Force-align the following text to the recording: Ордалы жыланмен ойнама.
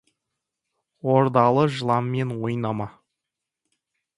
Ордалы 1.15 1.65
жыланмен 1.75 2.29
ойнама. 2.43 2.87